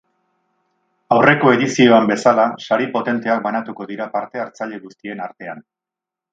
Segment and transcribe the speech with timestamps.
[1.15, 5.67] Aurreko edizioan bezala, sari potenteak banatuko dira parte hartzaile guztien artean.